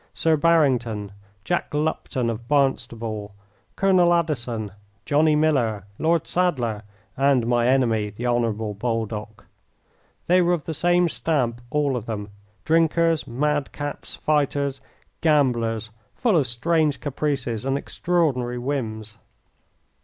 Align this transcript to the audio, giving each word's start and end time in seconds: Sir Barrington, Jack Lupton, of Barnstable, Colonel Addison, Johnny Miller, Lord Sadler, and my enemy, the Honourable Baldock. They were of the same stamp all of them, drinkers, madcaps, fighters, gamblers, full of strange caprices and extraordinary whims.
Sir 0.15 0.35
Barrington, 0.35 1.11
Jack 1.43 1.71
Lupton, 1.75 2.27
of 2.31 2.47
Barnstable, 2.47 3.35
Colonel 3.75 4.11
Addison, 4.15 4.71
Johnny 5.05 5.35
Miller, 5.35 5.83
Lord 5.99 6.25
Sadler, 6.25 6.81
and 7.15 7.45
my 7.45 7.67
enemy, 7.67 8.09
the 8.09 8.25
Honourable 8.25 8.73
Baldock. 8.73 9.45
They 10.25 10.41
were 10.41 10.53
of 10.53 10.63
the 10.63 10.73
same 10.73 11.07
stamp 11.07 11.61
all 11.69 11.95
of 11.95 12.07
them, 12.07 12.29
drinkers, 12.65 13.25
madcaps, 13.27 14.15
fighters, 14.15 14.81
gamblers, 15.21 15.91
full 16.15 16.35
of 16.35 16.47
strange 16.47 16.99
caprices 16.99 17.63
and 17.63 17.77
extraordinary 17.77 18.57
whims. 18.57 19.19